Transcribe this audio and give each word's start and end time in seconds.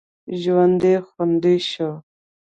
ژوند 0.41 0.81
یې 0.91 0.95
خوندي 1.07 1.57
شو. 1.69 1.91